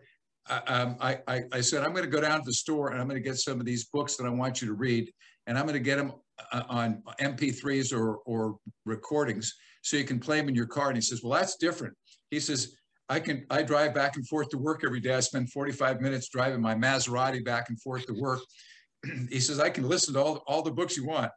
um, 0.67 0.97
I, 1.01 1.19
I, 1.27 1.43
I, 1.53 1.61
said, 1.61 1.83
I'm 1.83 1.93
going 1.93 2.05
to 2.05 2.11
go 2.11 2.21
down 2.21 2.39
to 2.39 2.45
the 2.45 2.53
store 2.53 2.91
and 2.91 3.01
I'm 3.01 3.09
going 3.09 3.23
to 3.23 3.29
get 3.29 3.39
some 3.39 3.61
of 3.61 3.67
these 3.67 3.87
books 3.87 4.17
that 4.17 4.25
I 4.25 4.31
want 4.31 4.61
you 4.61 4.69
to 4.69 4.75
read. 4.75 5.13
And 5.47 5.59
I'm 5.59 5.65
going 5.65 5.75
to 5.75 5.81
get 5.81 5.97
them 5.97 6.13
uh, 6.53 6.63
on 6.69 7.03
MP3s 7.21 7.93
or, 7.93 8.17
or 8.27 8.57
recordings 8.85 9.55
so 9.83 9.97
you 9.97 10.05
can 10.05 10.19
play 10.19 10.39
them 10.39 10.49
in 10.49 10.55
your 10.55 10.67
car. 10.67 10.89
And 10.89 10.97
he 10.97 11.01
says, 11.01 11.23
well, 11.23 11.39
that's 11.39 11.57
different. 11.57 11.95
He 12.31 12.41
says, 12.41 12.77
I 13.09 13.21
can, 13.21 13.47
I 13.51 13.63
drive 13.63 13.95
back 13.95 14.17
and 14.17 14.27
forth 14.29 14.51
to 14.51 14.59
work 14.59 14.83
every 14.85 15.01
day. 15.01 15.15
I 15.15 15.21
spend 15.21 15.51
45 15.51 16.01
minutes 16.01 16.29
driving 16.29 16.61
my 16.61 16.75
Maserati 16.75 17.45
back 17.45 17.71
and 17.71 17.81
forth 17.81 18.07
to 18.07 18.15
work. 18.15 18.41
he 19.31 19.41
says, 19.41 19.61
I 19.61 19.71
can 19.71 19.89
listen 19.89 20.15
to 20.15 20.23
all, 20.23 20.43
all 20.47 20.63
the 20.63 20.71
books 20.71 20.97
you 20.97 21.07
want. 21.07 21.31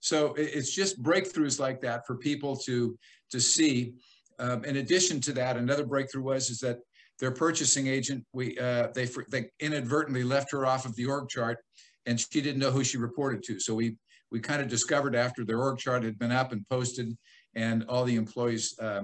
So 0.00 0.34
it's 0.34 0.74
just 0.74 1.02
breakthroughs 1.02 1.58
like 1.58 1.80
that 1.82 2.06
for 2.06 2.16
people 2.16 2.56
to, 2.58 2.96
to 3.30 3.40
see. 3.40 3.94
Um, 4.38 4.64
in 4.64 4.76
addition 4.76 5.20
to 5.22 5.32
that, 5.32 5.56
another 5.56 5.84
breakthrough 5.84 6.22
was 6.22 6.50
is 6.50 6.60
that 6.60 6.78
their 7.20 7.30
purchasing 7.30 7.86
agent, 7.86 8.24
we 8.32 8.58
uh, 8.58 8.88
they, 8.94 9.08
they 9.30 9.50
inadvertently 9.60 10.24
left 10.24 10.52
her 10.52 10.66
off 10.66 10.84
of 10.84 10.94
the 10.96 11.06
org 11.06 11.28
chart, 11.28 11.58
and 12.06 12.18
she 12.20 12.40
didn't 12.40 12.58
know 12.58 12.70
who 12.70 12.84
she 12.84 12.96
reported 12.96 13.42
to. 13.44 13.60
So 13.60 13.74
we 13.74 13.96
we 14.30 14.40
kind 14.40 14.62
of 14.62 14.68
discovered 14.68 15.14
after 15.16 15.44
their 15.44 15.60
org 15.60 15.78
chart 15.78 16.04
had 16.04 16.18
been 16.18 16.32
up 16.32 16.52
and 16.52 16.66
posted, 16.68 17.16
and 17.54 17.84
all 17.88 18.04
the 18.04 18.16
employees 18.16 18.78
uh, 18.80 19.02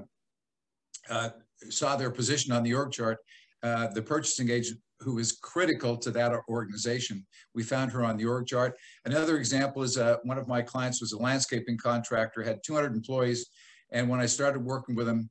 uh, 1.10 1.30
saw 1.70 1.96
their 1.96 2.10
position 2.10 2.52
on 2.52 2.62
the 2.62 2.74
org 2.74 2.92
chart. 2.92 3.18
Uh, 3.62 3.88
the 3.88 4.02
purchasing 4.02 4.50
agent 4.50 4.78
who 5.00 5.14
was 5.14 5.32
critical 5.32 5.96
to 5.96 6.10
that 6.10 6.32
organization. 6.48 7.24
We 7.54 7.62
found 7.62 7.92
her 7.92 8.04
on 8.04 8.16
the 8.16 8.26
org 8.26 8.46
chart. 8.46 8.76
Another 9.04 9.38
example 9.38 9.82
is 9.82 9.98
uh, 9.98 10.16
one 10.24 10.38
of 10.38 10.48
my 10.48 10.62
clients 10.62 11.00
was 11.00 11.12
a 11.12 11.18
landscaping 11.18 11.78
contractor, 11.78 12.42
had 12.42 12.60
200 12.64 12.94
employees. 12.94 13.46
And 13.90 14.08
when 14.08 14.20
I 14.20 14.26
started 14.26 14.60
working 14.64 14.94
with 14.94 15.08
him, 15.08 15.30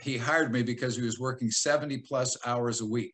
he 0.00 0.16
hired 0.16 0.52
me 0.52 0.62
because 0.62 0.96
he 0.96 1.02
was 1.02 1.18
working 1.18 1.50
70 1.50 1.98
plus 1.98 2.36
hours 2.46 2.80
a 2.80 2.86
week. 2.86 3.12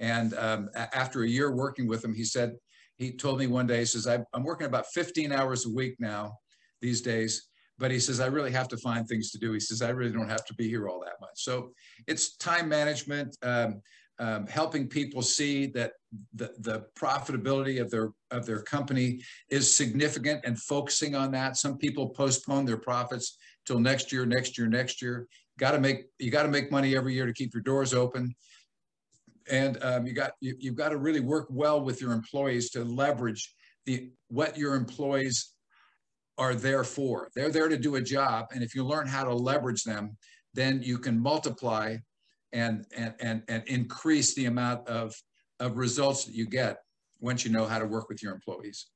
And 0.00 0.34
um, 0.34 0.70
after 0.74 1.22
a 1.22 1.28
year 1.28 1.54
working 1.54 1.86
with 1.86 2.04
him, 2.04 2.14
he 2.14 2.24
said, 2.24 2.54
he 2.96 3.12
told 3.12 3.38
me 3.38 3.46
one 3.46 3.66
day, 3.66 3.80
he 3.80 3.84
says, 3.84 4.06
I'm 4.06 4.44
working 4.44 4.66
about 4.66 4.86
15 4.92 5.32
hours 5.32 5.66
a 5.66 5.70
week 5.70 5.96
now 5.98 6.32
these 6.80 7.00
days. 7.00 7.48
But 7.78 7.90
he 7.90 7.98
says, 7.98 8.20
I 8.20 8.26
really 8.26 8.52
have 8.52 8.68
to 8.68 8.76
find 8.76 9.06
things 9.06 9.30
to 9.32 9.38
do. 9.38 9.52
He 9.52 9.60
says, 9.60 9.82
I 9.82 9.90
really 9.90 10.12
don't 10.12 10.28
have 10.28 10.44
to 10.46 10.54
be 10.54 10.68
here 10.68 10.88
all 10.88 11.00
that 11.00 11.14
much. 11.20 11.32
So 11.34 11.72
it's 12.06 12.36
time 12.36 12.68
management, 12.68 13.36
um, 13.42 13.82
um, 14.20 14.46
helping 14.46 14.86
people 14.86 15.22
see 15.22 15.66
that 15.66 15.92
the, 16.34 16.52
the 16.60 16.84
profitability 16.96 17.80
of 17.80 17.90
their 17.90 18.10
of 18.30 18.46
their 18.46 18.62
company 18.62 19.20
is 19.50 19.74
significant 19.74 20.42
and 20.44 20.56
focusing 20.56 21.16
on 21.16 21.32
that. 21.32 21.56
Some 21.56 21.76
people 21.78 22.10
postpone 22.10 22.64
their 22.64 22.76
profits 22.76 23.36
till 23.66 23.80
next 23.80 24.12
year, 24.12 24.24
next 24.24 24.56
year, 24.56 24.68
next 24.68 25.02
year. 25.02 25.26
Got 25.58 25.72
to 25.72 25.78
make 25.78 26.06
you 26.18 26.30
got 26.30 26.42
to 26.42 26.48
make 26.48 26.70
money 26.70 26.96
every 26.96 27.14
year 27.14 27.26
to 27.26 27.32
keep 27.32 27.54
your 27.54 27.62
doors 27.62 27.94
open, 27.94 28.34
and 29.48 29.82
um, 29.82 30.06
you 30.06 30.12
got 30.12 30.32
you, 30.40 30.56
you've 30.58 30.74
got 30.74 30.88
to 30.88 30.96
really 30.96 31.20
work 31.20 31.46
well 31.50 31.80
with 31.80 32.00
your 32.00 32.12
employees 32.12 32.70
to 32.70 32.84
leverage 32.84 33.54
the 33.86 34.10
what 34.28 34.58
your 34.58 34.74
employees 34.74 35.52
are 36.38 36.54
there 36.54 36.82
for. 36.82 37.30
They're 37.36 37.50
there 37.50 37.68
to 37.68 37.78
do 37.78 37.94
a 37.94 38.00
job, 38.00 38.46
and 38.52 38.64
if 38.64 38.74
you 38.74 38.84
learn 38.84 39.06
how 39.06 39.24
to 39.24 39.34
leverage 39.34 39.84
them, 39.84 40.16
then 40.54 40.82
you 40.82 40.98
can 40.98 41.20
multiply 41.20 41.96
and 42.52 42.84
and 42.96 43.14
and, 43.20 43.42
and 43.48 43.62
increase 43.68 44.34
the 44.34 44.46
amount 44.46 44.88
of 44.88 45.14
of 45.60 45.76
results 45.76 46.24
that 46.24 46.34
you 46.34 46.46
get 46.46 46.78
once 47.20 47.44
you 47.44 47.50
know 47.50 47.64
how 47.64 47.78
to 47.78 47.86
work 47.86 48.08
with 48.08 48.22
your 48.22 48.34
employees. 48.34 48.86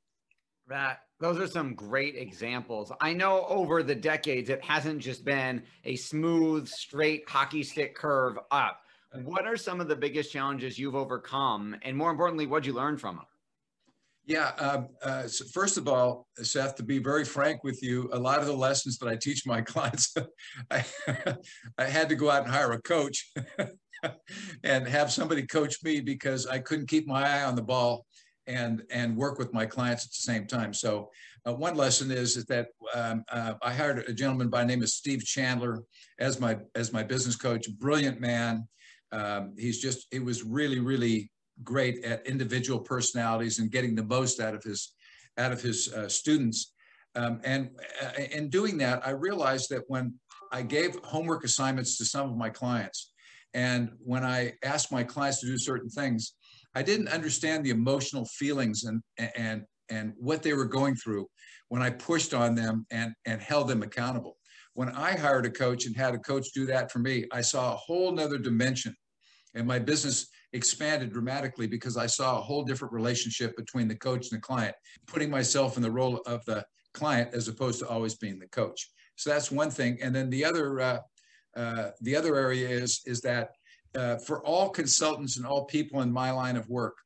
That 0.67 1.00
those 1.21 1.39
are 1.39 1.47
some 1.47 1.75
great 1.75 2.17
examples. 2.17 2.93
I 3.01 3.13
know 3.13 3.45
over 3.49 3.83
the 3.83 3.95
decades 3.95 4.51
it 4.51 4.63
hasn't 4.65 5.01
just 5.01 5.25
been 5.25 5.63
a 5.85 5.97
smooth, 5.97 6.69
straight 6.69 7.29
hockey 7.29 7.63
stick 7.63 7.95
curve 7.95 8.39
up. 8.51 8.81
What 9.25 9.47
are 9.47 9.57
some 9.57 9.81
of 9.81 9.89
the 9.89 9.97
biggest 9.97 10.33
challenges 10.33 10.79
you've 10.79 10.95
overcome, 10.95 11.75
and 11.83 11.97
more 11.97 12.11
importantly, 12.11 12.47
what'd 12.47 12.67
you 12.67 12.75
learn 12.75 12.99
from 12.99 13.17
them? 13.17 13.25
Yeah. 14.27 14.53
Uh, 14.59 14.83
uh, 15.03 15.27
so 15.27 15.47
first 15.47 15.79
of 15.79 15.89
all, 15.89 16.27
Seth, 16.37 16.77
to 16.77 16.83
be 16.83 16.99
very 16.99 17.25
frank 17.25 17.65
with 17.65 17.83
you, 17.83 18.11
a 18.13 18.19
lot 18.19 18.41
of 18.41 18.47
the 18.47 18.53
lessons 18.53 18.99
that 18.99 19.09
I 19.09 19.17
teach 19.17 19.47
my 19.47 19.61
clients, 19.63 20.15
I, 20.71 20.85
I 21.79 21.85
had 21.85 22.11
to 22.11 22.15
go 22.15 22.31
out 22.31 22.45
and 22.45 22.53
hire 22.53 22.73
a 22.73 22.83
coach 22.83 23.33
and 24.63 24.87
have 24.87 25.11
somebody 25.11 25.47
coach 25.47 25.83
me 25.83 26.01
because 26.01 26.47
I 26.47 26.59
couldn't 26.59 26.91
keep 26.91 27.07
my 27.07 27.27
eye 27.27 27.45
on 27.45 27.57
the 27.57 27.63
ball 27.63 28.05
and 28.49 28.83
and 28.90 29.17
work 29.17 29.38
with 29.38 29.52
my 29.52 29.67
clients 29.67 30.05
at 30.05 30.11
the 30.11 30.33
same 30.33 30.47
time. 30.47 30.73
So 30.73 31.11
uh, 31.47 31.52
one 31.52 31.76
lesson 31.76 32.11
is, 32.11 32.45
that 32.47 32.69
um, 32.95 33.25
uh, 33.31 33.55
I 33.62 33.73
hired 33.73 33.99
a 34.09 34.12
gentleman 34.12 34.49
by 34.49 34.64
name 34.64 34.83
of 34.83 34.88
Steve 34.88 35.25
Chandler 35.25 35.85
as 36.19 36.40
my 36.40 36.59
as 36.75 36.93
my 36.93 37.02
business 37.02 37.37
coach. 37.37 37.69
Brilliant 37.78 38.21
man. 38.21 38.67
Um, 39.12 39.55
he's 39.57 39.81
just 39.81 40.07
he 40.11 40.19
was 40.19 40.43
really 40.43 40.81
really 40.81 41.31
great 41.62 42.05
at 42.05 42.26
individual 42.26 42.81
personalities 42.81 43.59
and 43.59 43.71
getting 43.71 43.95
the 43.95 44.05
most 44.05 44.40
out 44.40 44.55
of 44.55 44.62
his 44.62 44.95
out 45.37 45.52
of 45.52 45.61
his 45.61 45.93
uh, 45.93 46.09
students. 46.09 46.75
Um, 47.14 47.40
and 47.45 47.71
uh, 48.02 48.23
in 48.33 48.49
doing 48.49 48.78
that, 48.78 49.07
I 49.07 49.11
realized 49.11 49.71
that 49.71 49.83
when 49.88 50.14
I 50.52 50.62
gave 50.62 50.99
homework 51.05 51.45
assignments 51.45 51.99
to 51.99 52.05
some 52.05 52.31
of 52.31 52.37
my 52.37 52.50
clients, 52.50 53.12
and 53.55 53.90
when 54.05 54.25
I 54.25 54.55
asked 54.62 54.93
my 54.93 55.02
clients 55.02 55.40
to 55.40 55.47
do 55.47 55.59
certain 55.59 55.88
things, 55.88 56.35
I 56.75 56.83
didn't 56.83 57.09
understand 57.09 57.65
the 57.65 57.71
emotional 57.71 58.25
feelings 58.27 58.85
and 58.85 59.03
and 59.19 59.65
and 59.91 60.13
what 60.19 60.43
they 60.43 60.53
were 60.53 60.67
going 60.67 60.95
through 60.97 61.27
when 61.69 61.83
I 61.83 61.91
pushed 61.91 62.35
on 62.35 62.55
them 62.55 62.87
and 62.91 63.13
and 63.27 63.41
held 63.41 63.69
them 63.69 63.83
accountable. 63.83 64.37
When 64.75 64.91
I 64.91 65.17
hired 65.17 65.47
a 65.47 65.51
coach 65.51 65.87
and 65.87 65.97
had 65.97 66.15
a 66.15 66.19
coach 66.19 66.49
do 66.55 66.67
that 66.67 66.93
for 66.93 67.01
me, 67.01 67.27
I 67.33 67.41
saw 67.41 67.73
a 67.73 67.77
whole 67.77 68.13
nother 68.13 68.39
dimension, 68.39 68.95
and 69.55 69.67
my 69.67 69.79
business 69.79 70.29
expanded 70.53 71.13
dramatically 71.13 71.67
because 71.67 71.97
I 71.97 72.07
saw 72.07 72.39
a 72.39 72.43
whole 72.43 72.63
different 72.63 72.95
relationship 72.95 73.57
between 73.57 73.89
the 73.89 73.97
coach 73.97 74.31
and 74.31 74.39
the 74.39 74.43
client, 74.43 74.75
putting 75.07 75.31
myself 75.31 75.77
in 75.77 75.83
the 75.83 75.91
role 75.91 76.19
of 76.27 76.45
the 76.47 76.65
client 76.95 77.35
as 77.35 77.49
opposed 77.49 77.81
to 77.81 77.89
always 77.89 78.15
being 78.15 78.39
the 78.39 78.49
coach. 78.49 78.91
So 79.17 79.31
that's 79.31 79.51
one 79.51 79.71
thing. 79.71 79.99
And 80.01 80.15
then 80.15 80.31
the 80.31 80.45
other 80.45 80.81
uh, 80.81 80.99
uh, 81.57 81.91
the 82.01 82.15
other 82.15 82.37
area 82.37 82.69
is 82.69 83.01
is 83.05 83.21
that 83.23 83.51
uh, 83.95 84.16
for 84.16 84.45
all 84.45 84.68
consultants 84.68 85.37
and 85.37 85.47
all 85.47 85.64
people 85.64 86.02
in 86.02 86.12
my 86.12 86.30
line 86.30 86.57
of 86.57 86.68
work, 86.68 86.97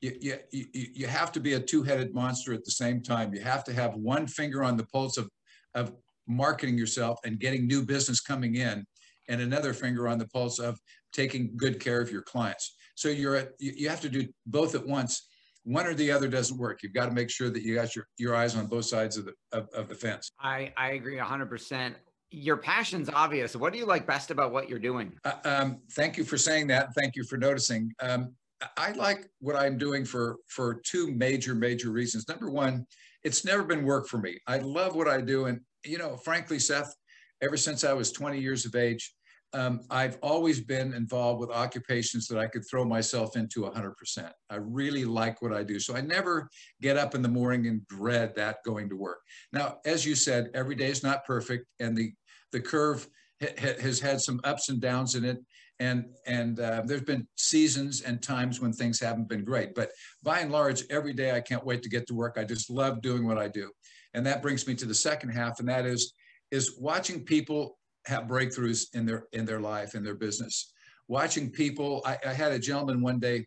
you, 0.00 0.38
you, 0.52 0.66
you, 0.72 1.06
have 1.06 1.32
to 1.32 1.40
be 1.40 1.54
a 1.54 1.60
two-headed 1.60 2.14
monster 2.14 2.52
at 2.52 2.64
the 2.64 2.70
same 2.70 3.02
time. 3.02 3.34
You 3.34 3.40
have 3.40 3.64
to 3.64 3.72
have 3.72 3.94
one 3.94 4.26
finger 4.26 4.62
on 4.62 4.76
the 4.76 4.84
pulse 4.84 5.16
of, 5.16 5.30
of 5.74 5.92
marketing 6.28 6.76
yourself 6.76 7.18
and 7.24 7.38
getting 7.38 7.66
new 7.66 7.84
business 7.84 8.20
coming 8.20 8.56
in, 8.56 8.84
and 9.28 9.40
another 9.40 9.72
finger 9.72 10.06
on 10.06 10.18
the 10.18 10.28
pulse 10.28 10.58
of 10.58 10.78
taking 11.12 11.56
good 11.56 11.80
care 11.80 12.00
of 12.00 12.10
your 12.10 12.22
clients. 12.22 12.76
So 12.94 13.08
you're 13.08 13.36
at, 13.36 13.50
you 13.58 13.88
have 13.88 14.00
to 14.02 14.08
do 14.08 14.26
both 14.46 14.74
at 14.74 14.86
once. 14.86 15.28
One 15.64 15.86
or 15.86 15.94
the 15.94 16.12
other 16.12 16.28
doesn't 16.28 16.56
work. 16.56 16.82
You've 16.82 16.94
got 16.94 17.06
to 17.06 17.12
make 17.12 17.30
sure 17.30 17.50
that 17.50 17.62
you 17.62 17.74
got 17.74 17.96
your, 17.96 18.06
your 18.18 18.36
eyes 18.36 18.54
on 18.54 18.66
both 18.66 18.84
sides 18.84 19.16
of 19.16 19.24
the 19.24 19.32
of, 19.52 19.68
of 19.74 19.88
the 19.88 19.94
fence. 19.94 20.30
I, 20.40 20.72
I 20.76 20.92
agree 20.92 21.16
100%. 21.16 21.94
Your 22.38 22.58
passion's 22.58 23.08
obvious. 23.08 23.56
What 23.56 23.72
do 23.72 23.78
you 23.78 23.86
like 23.86 24.06
best 24.06 24.30
about 24.30 24.52
what 24.52 24.68
you're 24.68 24.78
doing? 24.78 25.18
Uh, 25.24 25.32
um, 25.46 25.78
thank 25.92 26.18
you 26.18 26.24
for 26.24 26.36
saying 26.36 26.66
that. 26.66 26.88
Thank 26.94 27.16
you 27.16 27.24
for 27.24 27.38
noticing. 27.38 27.90
Um, 28.00 28.34
I 28.76 28.92
like 28.92 29.30
what 29.40 29.56
I'm 29.56 29.78
doing 29.78 30.04
for 30.04 30.36
for 30.46 30.82
two 30.84 31.10
major 31.12 31.54
major 31.54 31.90
reasons. 31.90 32.28
Number 32.28 32.50
one, 32.50 32.86
it's 33.24 33.42
never 33.46 33.64
been 33.64 33.86
work 33.86 34.06
for 34.06 34.18
me. 34.18 34.38
I 34.46 34.58
love 34.58 34.94
what 34.94 35.08
I 35.08 35.22
do, 35.22 35.46
and 35.46 35.60
you 35.82 35.96
know, 35.96 36.14
frankly, 36.18 36.58
Seth, 36.58 36.94
ever 37.40 37.56
since 37.56 37.84
I 37.84 37.94
was 37.94 38.12
20 38.12 38.38
years 38.38 38.66
of 38.66 38.74
age, 38.74 39.14
um, 39.54 39.80
I've 39.90 40.18
always 40.22 40.60
been 40.60 40.92
involved 40.92 41.40
with 41.40 41.50
occupations 41.50 42.26
that 42.28 42.38
I 42.38 42.46
could 42.46 42.64
throw 42.68 42.84
myself 42.84 43.36
into 43.36 43.62
100%. 43.62 44.30
I 44.50 44.56
really 44.56 45.06
like 45.06 45.40
what 45.40 45.54
I 45.54 45.62
do. 45.62 45.80
So 45.80 45.96
I 45.96 46.02
never 46.02 46.50
get 46.82 46.98
up 46.98 47.14
in 47.14 47.22
the 47.22 47.28
morning 47.28 47.66
and 47.66 47.86
dread 47.86 48.34
that 48.36 48.58
going 48.66 48.90
to 48.90 48.96
work. 48.96 49.20
Now, 49.54 49.78
as 49.86 50.04
you 50.04 50.14
said, 50.14 50.50
every 50.52 50.74
day 50.74 50.90
is 50.90 51.02
not 51.02 51.24
perfect, 51.24 51.66
and 51.80 51.96
the, 51.96 52.12
the 52.56 52.68
curve 52.74 53.06
ha 53.42 53.48
has 53.86 54.00
had 54.00 54.18
some 54.20 54.40
ups 54.50 54.70
and 54.70 54.80
downs 54.80 55.14
in 55.14 55.24
it. 55.24 55.38
And, 55.78 56.06
and 56.26 56.58
uh, 56.58 56.82
there's 56.86 57.08
been 57.12 57.26
seasons 57.36 58.00
and 58.00 58.22
times 58.22 58.60
when 58.62 58.72
things 58.72 58.98
haven't 58.98 59.28
been 59.28 59.44
great. 59.44 59.74
But 59.74 59.90
by 60.22 60.38
and 60.40 60.50
large, 60.50 60.80
every 60.88 61.12
day 61.12 61.30
I 61.32 61.42
can't 61.48 61.66
wait 61.70 61.82
to 61.82 61.90
get 61.90 62.06
to 62.06 62.14
work. 62.14 62.34
I 62.38 62.44
just 62.44 62.70
love 62.70 63.02
doing 63.02 63.26
what 63.26 63.36
I 63.36 63.48
do. 63.48 63.70
And 64.14 64.24
that 64.24 64.40
brings 64.40 64.66
me 64.66 64.74
to 64.76 64.86
the 64.86 64.94
second 64.94 65.30
half, 65.40 65.60
and 65.60 65.68
that 65.68 65.84
is, 65.84 66.14
is 66.50 66.78
watching 66.80 67.24
people 67.24 67.76
have 68.06 68.24
breakthroughs 68.24 68.86
in 68.94 69.04
their 69.04 69.22
in 69.32 69.44
their 69.44 69.60
life 69.60 69.94
in 69.94 70.02
their 70.02 70.14
business. 70.14 70.72
Watching 71.08 71.50
people, 71.50 71.90
I, 72.06 72.16
I 72.30 72.32
had 72.32 72.52
a 72.52 72.58
gentleman 72.58 73.02
one 73.02 73.18
day 73.18 73.38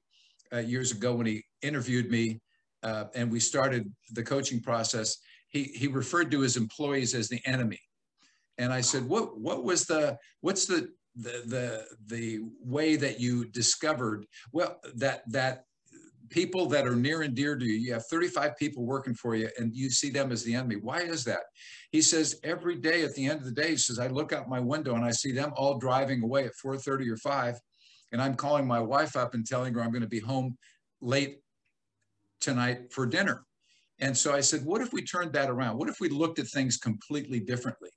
uh, 0.53 0.59
years 0.59 0.91
ago 0.91 1.15
when 1.15 1.25
he 1.25 1.43
interviewed 1.69 2.11
me, 2.11 2.25
uh, 2.83 3.05
and 3.15 3.31
we 3.31 3.39
started 3.39 3.91
the 4.11 4.23
coaching 4.33 4.61
process. 4.61 5.17
He 5.55 5.63
he 5.81 5.87
referred 5.87 6.29
to 6.31 6.41
his 6.41 6.55
employees 6.57 7.15
as 7.15 7.27
the 7.27 7.41
enemy, 7.45 7.79
and 8.59 8.71
I 8.71 8.81
said, 8.81 9.07
"What 9.07 9.39
what 9.39 9.63
was 9.63 9.85
the 9.85 10.17
what's 10.41 10.65
the 10.65 10.89
the 11.15 11.43
the 11.47 11.85
the 12.05 12.39
way 12.61 12.95
that 12.95 13.19
you 13.19 13.45
discovered 13.45 14.25
well 14.53 14.79
that 14.95 15.23
that 15.31 15.63
people 16.29 16.67
that 16.67 16.87
are 16.87 16.95
near 16.95 17.23
and 17.23 17.35
dear 17.35 17.57
to 17.57 17.65
you. 17.65 17.73
You 17.73 17.93
have 17.93 18.05
35 18.05 18.55
people 18.57 18.85
working 18.85 19.15
for 19.15 19.35
you 19.35 19.49
and 19.57 19.75
you 19.75 19.89
see 19.89 20.09
them 20.09 20.31
as 20.31 20.43
the 20.43 20.53
enemy. 20.53 20.75
Why 20.75 20.99
is 20.99 21.23
that? 21.25 21.41
He 21.91 22.01
says 22.01 22.39
every 22.43 22.75
day 22.75 23.03
at 23.03 23.15
the 23.15 23.25
end 23.25 23.39
of 23.39 23.45
the 23.45 23.51
day, 23.51 23.71
he 23.71 23.77
says, 23.77 23.99
I 23.99 24.07
look 24.07 24.31
out 24.31 24.47
my 24.47 24.59
window 24.59 24.95
and 24.95 25.03
I 25.03 25.11
see 25.11 25.31
them 25.31 25.53
all 25.55 25.79
driving 25.79 26.23
away 26.23 26.45
at 26.45 26.51
4:30 26.63 27.09
or 27.09 27.17
5. 27.17 27.59
And 28.11 28.21
I'm 28.21 28.35
calling 28.35 28.67
my 28.67 28.79
wife 28.79 29.15
up 29.15 29.33
and 29.33 29.45
telling 29.45 29.73
her 29.73 29.81
I'm 29.81 29.91
going 29.91 30.01
to 30.01 30.07
be 30.07 30.19
home 30.19 30.57
late 31.01 31.39
tonight 32.41 32.91
for 32.91 33.05
dinner. 33.05 33.43
And 33.99 34.17
so 34.17 34.33
I 34.33 34.39
said, 34.39 34.65
what 34.65 34.81
if 34.81 34.93
we 34.93 35.01
turned 35.01 35.33
that 35.33 35.49
around? 35.49 35.77
What 35.77 35.89
if 35.89 35.99
we 35.99 36.09
looked 36.09 36.39
at 36.39 36.47
things 36.47 36.77
completely 36.77 37.39
differently? 37.39 37.89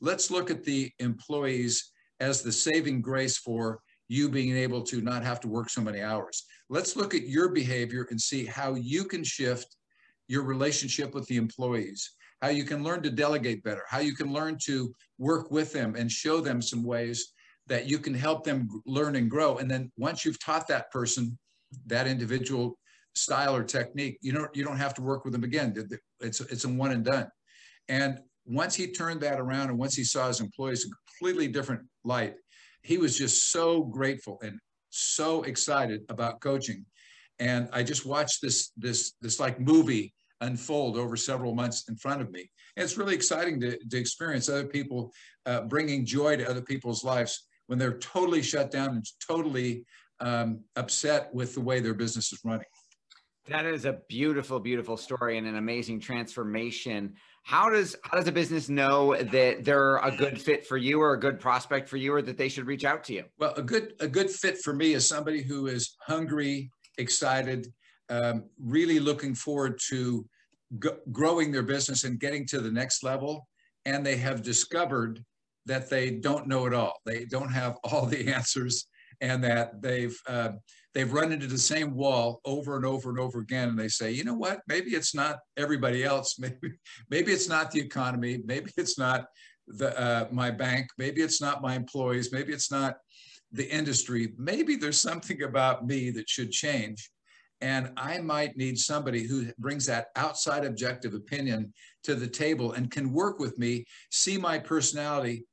Let's 0.00 0.30
look 0.30 0.50
at 0.50 0.64
the 0.64 0.90
employees 0.98 1.92
as 2.20 2.42
the 2.42 2.52
saving 2.52 3.02
grace 3.02 3.38
for 3.38 3.80
you 4.08 4.28
being 4.28 4.56
able 4.56 4.82
to 4.82 5.00
not 5.00 5.24
have 5.24 5.40
to 5.40 5.48
work 5.48 5.70
so 5.70 5.80
many 5.80 6.00
hours. 6.00 6.44
Let's 6.68 6.96
look 6.96 7.14
at 7.14 7.28
your 7.28 7.48
behavior 7.48 8.06
and 8.10 8.20
see 8.20 8.44
how 8.44 8.74
you 8.74 9.04
can 9.04 9.24
shift 9.24 9.76
your 10.28 10.42
relationship 10.42 11.14
with 11.14 11.26
the 11.26 11.36
employees, 11.36 12.12
how 12.42 12.48
you 12.48 12.64
can 12.64 12.82
learn 12.82 13.02
to 13.02 13.10
delegate 13.10 13.62
better, 13.62 13.82
how 13.88 13.98
you 13.98 14.14
can 14.14 14.32
learn 14.32 14.58
to 14.64 14.94
work 15.18 15.50
with 15.50 15.72
them 15.72 15.94
and 15.96 16.10
show 16.10 16.40
them 16.40 16.60
some 16.60 16.84
ways 16.84 17.32
that 17.66 17.86
you 17.86 17.98
can 17.98 18.14
help 18.14 18.44
them 18.44 18.68
learn 18.86 19.16
and 19.16 19.30
grow. 19.30 19.56
And 19.56 19.70
then 19.70 19.90
once 19.96 20.24
you've 20.24 20.42
taught 20.42 20.68
that 20.68 20.90
person 20.90 21.38
that 21.86 22.06
individual 22.06 22.78
style 23.14 23.54
or 23.54 23.64
technique, 23.64 24.18
you 24.20 24.32
don't 24.32 24.54
you 24.54 24.64
don't 24.64 24.76
have 24.76 24.94
to 24.94 25.02
work 25.02 25.24
with 25.24 25.32
them 25.32 25.44
again. 25.44 25.74
It's 26.20 26.40
it's 26.40 26.64
a 26.64 26.68
one 26.68 26.92
and 26.92 27.04
done. 27.04 27.28
And 27.88 28.20
once 28.46 28.74
he 28.74 28.86
turned 28.86 29.20
that 29.20 29.40
around 29.40 29.70
and 29.70 29.78
once 29.78 29.94
he 29.94 30.04
saw 30.04 30.28
his 30.28 30.40
employees 30.40 30.84
in 30.84 30.90
a 30.90 31.10
completely 31.10 31.48
different 31.48 31.82
light, 32.04 32.34
he 32.82 32.98
was 32.98 33.16
just 33.16 33.50
so 33.50 33.82
grateful 33.82 34.38
and 34.42 34.58
so 34.90 35.42
excited 35.42 36.02
about 36.08 36.40
coaching. 36.40 36.84
And 37.38 37.68
I 37.72 37.82
just 37.82 38.06
watched 38.06 38.40
this 38.42 38.70
this 38.76 39.14
this 39.20 39.40
like 39.40 39.58
movie 39.58 40.14
unfold 40.40 40.96
over 40.96 41.16
several 41.16 41.54
months 41.54 41.88
in 41.88 41.96
front 41.96 42.20
of 42.20 42.30
me. 42.30 42.50
And 42.76 42.84
it's 42.84 42.98
really 42.98 43.14
exciting 43.14 43.60
to, 43.60 43.78
to 43.78 43.96
experience 43.96 44.48
other 44.48 44.66
people 44.66 45.12
uh, 45.46 45.62
bringing 45.62 46.04
joy 46.04 46.36
to 46.36 46.48
other 46.48 46.62
people's 46.62 47.02
lives 47.04 47.46
when 47.66 47.78
they're 47.78 47.98
totally 47.98 48.42
shut 48.42 48.70
down 48.70 48.90
and 48.90 49.04
totally 49.26 49.84
um, 50.20 50.60
upset 50.76 51.32
with 51.32 51.54
the 51.54 51.60
way 51.60 51.80
their 51.80 51.94
business 51.94 52.32
is 52.32 52.40
running. 52.44 52.66
That 53.46 53.66
is 53.66 53.84
a 53.84 54.00
beautiful, 54.08 54.58
beautiful 54.58 54.96
story 54.96 55.36
and 55.36 55.46
an 55.46 55.56
amazing 55.56 56.00
transformation. 56.00 57.14
How 57.42 57.68
does 57.68 57.94
how 58.02 58.16
does 58.16 58.26
a 58.26 58.32
business 58.32 58.70
know 58.70 59.14
that 59.14 59.64
they're 59.64 59.98
a 59.98 60.16
good 60.16 60.40
fit 60.40 60.66
for 60.66 60.78
you 60.78 61.02
or 61.02 61.12
a 61.12 61.20
good 61.20 61.40
prospect 61.40 61.88
for 61.88 61.98
you 61.98 62.14
or 62.14 62.22
that 62.22 62.38
they 62.38 62.48
should 62.48 62.66
reach 62.66 62.86
out 62.86 63.04
to 63.04 63.12
you? 63.12 63.24
Well, 63.38 63.52
a 63.56 63.62
good 63.62 63.92
a 64.00 64.08
good 64.08 64.30
fit 64.30 64.58
for 64.58 64.72
me 64.72 64.94
is 64.94 65.06
somebody 65.06 65.42
who 65.42 65.66
is 65.66 65.94
hungry, 66.00 66.70
excited, 66.96 67.70
um, 68.08 68.44
really 68.58 68.98
looking 68.98 69.34
forward 69.34 69.78
to 69.90 70.26
g- 70.82 70.88
growing 71.12 71.52
their 71.52 71.62
business 71.62 72.04
and 72.04 72.18
getting 72.18 72.46
to 72.46 72.60
the 72.60 72.70
next 72.72 73.02
level, 73.02 73.46
and 73.84 74.06
they 74.06 74.16
have 74.16 74.42
discovered 74.42 75.22
that 75.66 75.90
they 75.90 76.12
don't 76.12 76.46
know 76.46 76.64
it 76.64 76.72
all. 76.72 76.94
They 77.04 77.26
don't 77.26 77.52
have 77.52 77.76
all 77.84 78.06
the 78.06 78.28
answers, 78.32 78.86
and 79.20 79.42
that 79.44 79.80
they've 79.82 80.16
uh, 80.28 80.50
they've 80.94 81.12
run 81.12 81.32
into 81.32 81.46
the 81.46 81.58
same 81.58 81.94
wall 81.94 82.40
over 82.44 82.76
and 82.76 82.84
over 82.84 83.10
and 83.10 83.18
over 83.18 83.40
again 83.40 83.68
and 83.68 83.78
they 83.78 83.88
say 83.88 84.10
you 84.10 84.24
know 84.24 84.34
what? 84.34 84.60
Maybe 84.68 84.90
it's 84.90 85.14
not 85.14 85.38
everybody 85.56 86.04
else. 86.04 86.36
Maybe 86.38 86.72
maybe 87.10 87.32
it's 87.32 87.48
not 87.48 87.70
the 87.70 87.80
economy. 87.80 88.42
Maybe 88.44 88.70
it's 88.76 88.98
not 88.98 89.26
the 89.66 89.98
uh, 89.98 90.28
my 90.30 90.50
bank. 90.50 90.88
Maybe 90.98 91.22
it's 91.22 91.40
not 91.40 91.62
my 91.62 91.74
employees. 91.74 92.32
Maybe 92.32 92.52
it's 92.52 92.70
not 92.70 92.96
the 93.52 93.68
industry. 93.70 94.34
Maybe 94.36 94.76
there's 94.76 95.00
something 95.00 95.42
about 95.42 95.86
me 95.86 96.10
that 96.10 96.28
should 96.28 96.50
change 96.50 97.10
and 97.60 97.90
i 97.96 98.18
might 98.18 98.56
need 98.56 98.78
somebody 98.78 99.22
who 99.26 99.46
brings 99.58 99.86
that 99.86 100.08
outside 100.16 100.64
objective 100.64 101.14
opinion 101.14 101.72
to 102.02 102.14
the 102.14 102.26
table 102.26 102.72
and 102.72 102.90
can 102.90 103.12
work 103.12 103.38
with 103.38 103.58
me 103.58 103.84
see 104.10 104.36
my 104.36 104.58
personality 104.58 105.46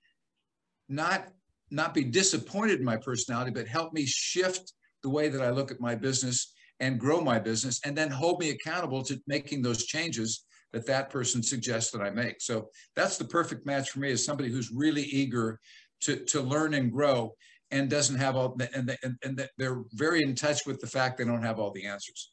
not 0.89 1.27
not 1.71 1.93
be 1.93 2.03
disappointed 2.03 2.79
in 2.79 2.85
my 2.85 2.97
personality 2.97 3.51
but 3.51 3.67
help 3.67 3.93
me 3.93 4.05
shift 4.05 4.73
the 5.03 5.09
way 5.09 5.29
that 5.29 5.41
I 5.41 5.49
look 5.49 5.71
at 5.71 5.79
my 5.79 5.95
business 5.95 6.53
and 6.79 6.99
grow 6.99 7.21
my 7.21 7.39
business, 7.39 7.79
and 7.85 7.95
then 7.95 8.09
hold 8.09 8.39
me 8.39 8.49
accountable 8.49 9.03
to 9.03 9.21
making 9.27 9.61
those 9.61 9.85
changes 9.85 10.45
that 10.73 10.85
that 10.87 11.09
person 11.09 11.43
suggests 11.43 11.91
that 11.91 12.01
I 12.01 12.09
make. 12.09 12.41
So 12.41 12.69
that's 12.95 13.17
the 13.17 13.25
perfect 13.25 13.65
match 13.65 13.91
for 13.91 13.99
me 13.99 14.09
is 14.09 14.25
somebody 14.25 14.49
who's 14.49 14.71
really 14.71 15.03
eager 15.03 15.59
to, 16.01 16.17
to 16.25 16.41
learn 16.41 16.73
and 16.73 16.91
grow 16.91 17.35
and 17.69 17.89
doesn't 17.89 18.17
have 18.17 18.35
all, 18.35 18.57
and, 18.73 18.97
and, 19.03 19.15
and 19.23 19.47
they're 19.57 19.83
very 19.93 20.23
in 20.23 20.33
touch 20.33 20.65
with 20.65 20.79
the 20.79 20.87
fact 20.87 21.17
they 21.17 21.23
don't 21.23 21.43
have 21.43 21.59
all 21.59 21.71
the 21.71 21.85
answers. 21.85 22.31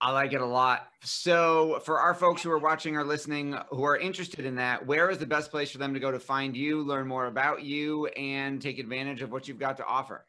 I 0.00 0.12
like 0.12 0.32
it 0.32 0.40
a 0.40 0.46
lot. 0.46 0.88
So, 1.02 1.80
for 1.84 1.98
our 1.98 2.14
folks 2.14 2.42
who 2.42 2.50
are 2.50 2.58
watching 2.58 2.96
or 2.96 3.04
listening 3.04 3.56
who 3.70 3.84
are 3.84 3.96
interested 3.96 4.44
in 4.44 4.56
that, 4.56 4.86
where 4.86 5.10
is 5.10 5.18
the 5.18 5.26
best 5.26 5.50
place 5.50 5.70
for 5.70 5.78
them 5.78 5.94
to 5.94 6.00
go 6.00 6.12
to 6.12 6.20
find 6.20 6.56
you, 6.56 6.82
learn 6.82 7.08
more 7.08 7.26
about 7.26 7.62
you, 7.62 8.06
and 8.08 8.62
take 8.62 8.78
advantage 8.78 9.22
of 9.22 9.32
what 9.32 9.48
you've 9.48 9.58
got 9.58 9.78
to 9.78 9.84
offer? 9.84 10.26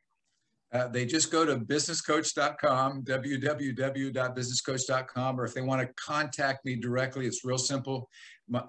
Uh, 0.72 0.88
they 0.88 1.06
just 1.06 1.32
go 1.32 1.46
to 1.46 1.58
businesscoach.com, 1.58 3.04
www.businesscoach.com, 3.04 5.40
or 5.40 5.46
if 5.46 5.54
they 5.54 5.62
want 5.62 5.82
to 5.82 5.88
contact 5.96 6.66
me 6.66 6.76
directly, 6.76 7.26
it's 7.26 7.44
real 7.44 7.58
simple. 7.58 8.08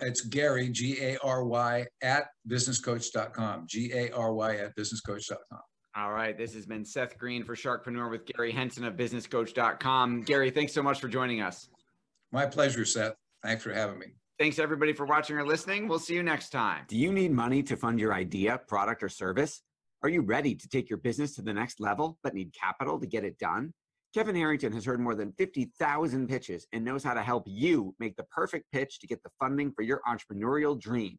It's 0.00 0.22
Gary, 0.22 0.70
G 0.70 0.98
A 1.00 1.18
R 1.18 1.44
Y, 1.44 1.86
at 2.02 2.28
businesscoach.com, 2.48 3.66
G 3.66 3.92
A 3.94 4.10
R 4.12 4.32
Y 4.32 4.56
at 4.56 4.74
businesscoach.com. 4.76 5.60
All 6.00 6.12
right. 6.12 6.36
This 6.36 6.54
has 6.54 6.64
been 6.64 6.82
Seth 6.82 7.18
Greene 7.18 7.44
for 7.44 7.54
Sharkpreneur 7.54 8.10
with 8.10 8.24
Gary 8.24 8.52
Henson 8.52 8.84
of 8.84 8.94
businesscoach.com. 8.94 10.22
Gary, 10.22 10.50
thanks 10.50 10.72
so 10.72 10.82
much 10.82 10.98
for 10.98 11.08
joining 11.08 11.42
us. 11.42 11.68
My 12.32 12.46
pleasure, 12.46 12.86
Seth. 12.86 13.12
Thanks 13.42 13.62
for 13.62 13.74
having 13.74 13.98
me. 13.98 14.06
Thanks 14.38 14.58
everybody 14.58 14.94
for 14.94 15.04
watching 15.04 15.36
or 15.36 15.46
listening. 15.46 15.88
We'll 15.88 15.98
see 15.98 16.14
you 16.14 16.22
next 16.22 16.50
time. 16.50 16.84
Do 16.88 16.96
you 16.96 17.12
need 17.12 17.32
money 17.32 17.62
to 17.64 17.76
fund 17.76 18.00
your 18.00 18.14
idea, 18.14 18.58
product, 18.66 19.02
or 19.02 19.10
service? 19.10 19.60
Are 20.02 20.08
you 20.08 20.22
ready 20.22 20.54
to 20.54 20.68
take 20.70 20.88
your 20.88 20.96
business 20.96 21.34
to 21.34 21.42
the 21.42 21.52
next 21.52 21.80
level 21.80 22.18
but 22.22 22.32
need 22.32 22.54
capital 22.54 22.98
to 22.98 23.06
get 23.06 23.24
it 23.24 23.38
done? 23.38 23.74
Kevin 24.14 24.34
Harrington 24.34 24.72
has 24.72 24.86
heard 24.86 25.00
more 25.00 25.14
than 25.14 25.34
50,000 25.36 26.28
pitches 26.28 26.66
and 26.72 26.82
knows 26.82 27.04
how 27.04 27.12
to 27.12 27.22
help 27.22 27.44
you 27.46 27.94
make 28.00 28.16
the 28.16 28.24
perfect 28.24 28.64
pitch 28.72 29.00
to 29.00 29.06
get 29.06 29.22
the 29.22 29.30
funding 29.38 29.70
for 29.70 29.82
your 29.82 30.00
entrepreneurial 30.08 30.80
dream. 30.80 31.18